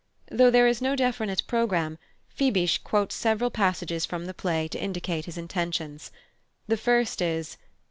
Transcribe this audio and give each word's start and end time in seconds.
Though 0.31 0.49
there 0.49 0.65
is 0.65 0.81
no 0.81 0.95
definite 0.95 1.43
programme, 1.45 1.99
Fibich 2.27 2.83
quotes 2.83 3.13
several 3.13 3.51
passages 3.51 4.03
from 4.03 4.25
the 4.25 4.33
play 4.33 4.67
to 4.69 4.81
indicate 4.83 5.25
his 5.25 5.37
intentions. 5.37 6.11
The 6.65 6.75
first 6.75 7.21
is 7.21 7.59